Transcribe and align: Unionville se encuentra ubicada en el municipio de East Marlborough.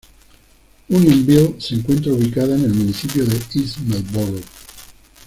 Unionville 0.89 1.61
se 1.61 1.75
encuentra 1.75 2.11
ubicada 2.13 2.55
en 2.55 2.63
el 2.63 2.73
municipio 2.73 3.23
de 3.23 3.39
East 3.53 3.77
Marlborough. 3.85 4.41